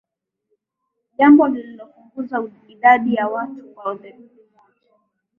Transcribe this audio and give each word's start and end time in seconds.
jambo 1.17 1.47
lililopunguza 1.47 2.43
idadi 2.67 3.13
ya 3.15 3.27
watu 3.27 3.73
kwa 3.73 3.95
theluthi 3.95 4.41
moja 4.55 4.95